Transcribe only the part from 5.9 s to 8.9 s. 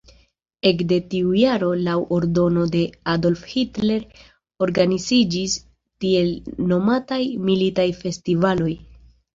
tiel nomataj "militaj festivaloj".